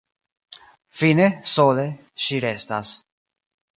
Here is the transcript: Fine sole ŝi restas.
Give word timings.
Fine 1.01 1.27
sole 1.51 1.85
ŝi 2.27 2.41
restas. 2.47 2.95